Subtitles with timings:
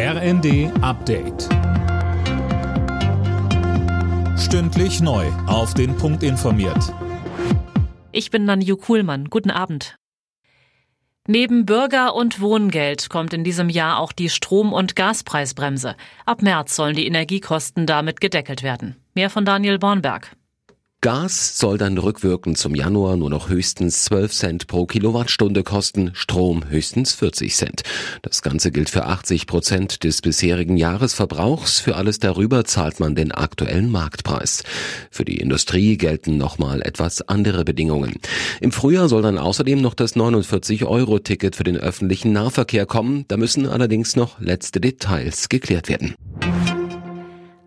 [0.00, 1.48] RND Update.
[4.38, 5.26] Stündlich neu.
[5.48, 6.94] Auf den Punkt informiert.
[8.12, 9.24] Ich bin Nanju Kuhlmann.
[9.24, 9.96] Guten Abend.
[11.26, 15.96] Neben Bürger- und Wohngeld kommt in diesem Jahr auch die Strom- und Gaspreisbremse.
[16.24, 18.94] Ab März sollen die Energiekosten damit gedeckelt werden.
[19.14, 20.30] Mehr von Daniel Bornberg.
[21.00, 26.68] Gas soll dann rückwirkend zum Januar nur noch höchstens 12 Cent pro Kilowattstunde kosten, Strom
[26.68, 27.82] höchstens 40 Cent.
[28.22, 31.78] Das Ganze gilt für 80 Prozent des bisherigen Jahresverbrauchs.
[31.78, 34.64] Für alles darüber zahlt man den aktuellen Marktpreis.
[35.12, 38.14] Für die Industrie gelten nochmal etwas andere Bedingungen.
[38.60, 43.24] Im Frühjahr soll dann außerdem noch das 49-Euro-Ticket für den öffentlichen Nahverkehr kommen.
[43.28, 46.16] Da müssen allerdings noch letzte Details geklärt werden.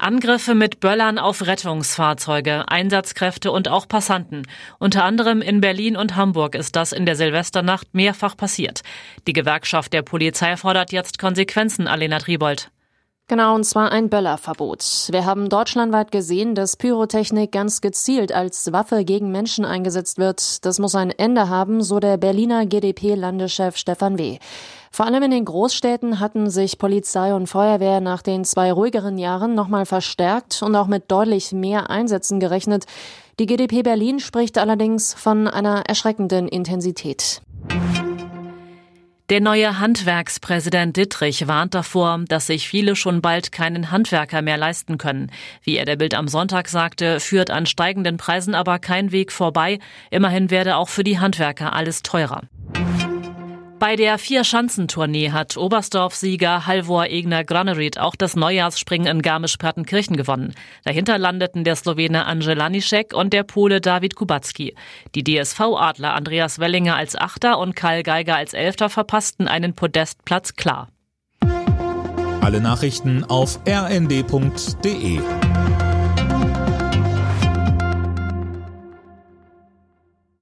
[0.02, 4.48] Angriffe mit Böllern auf Rettungsfahrzeuge, Einsatzkräfte und auch Passanten.
[4.80, 8.82] Unter anderem in Berlin und Hamburg ist das in der Silvesternacht mehrfach passiert.
[9.28, 12.72] Die Gewerkschaft der Polizei fordert jetzt Konsequenzen, Alena Tribold.
[13.32, 15.08] Genau, und zwar ein Böllerverbot.
[15.10, 20.66] Wir haben deutschlandweit gesehen, dass Pyrotechnik ganz gezielt als Waffe gegen Menschen eingesetzt wird.
[20.66, 24.38] Das muss ein Ende haben, so der Berliner GdP-Landeschef Stefan W.
[24.92, 29.56] Vor allem in den Großstädten hatten sich Polizei und Feuerwehr nach den zwei ruhigeren Jahren
[29.56, 32.84] nochmal verstärkt und auch mit deutlich mehr Einsätzen gerechnet.
[33.40, 37.42] Die GdP Berlin spricht allerdings von einer erschreckenden Intensität.
[39.32, 44.98] Der neue Handwerkspräsident Dittrich warnt davor, dass sich viele schon bald keinen Handwerker mehr leisten
[44.98, 45.32] können.
[45.64, 49.80] Wie er der Bild am Sonntag sagte, führt an steigenden Preisen aber kein Weg vorbei.
[50.10, 52.42] Immerhin werde auch für die Handwerker alles teurer.
[53.82, 60.54] Bei der Vier-Schanzentournee hat Oberstdorf-Sieger Halvor Egner Granerit auch das Neujahrsspringen in Garmisch-Partenkirchen gewonnen.
[60.84, 64.76] Dahinter landeten der Slowene Angel Lanišek und der Pole David Kubacki.
[65.16, 70.90] Die DSV-Adler Andreas Wellinger als Achter und Karl Geiger als Elfter verpassten einen Podestplatz klar.
[72.40, 75.22] Alle Nachrichten auf rnd.de